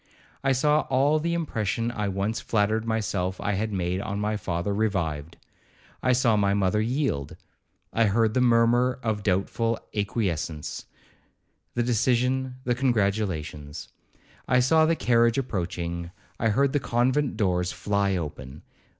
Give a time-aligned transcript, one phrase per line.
[0.43, 4.73] I saw all the impression I once flattered myself I had made on my father
[4.73, 5.37] revived.
[6.01, 7.35] I saw my mother yield.
[7.93, 13.89] I heard the murmur of doubtful acquiescence,—the decision, the congratulations.
[14.47, 18.63] I saw the carriage approaching,—I heard the convent doors fly open.